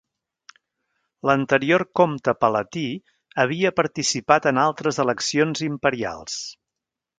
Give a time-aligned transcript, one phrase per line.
[1.29, 2.87] L'anterior comte palatí
[3.45, 6.43] havia participat en altres eleccions Imperials.